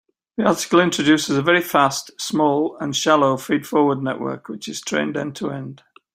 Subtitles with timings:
[0.37, 5.83] The article introduces a very fast, small, and shallow feed-forward network which is trained end-to-end.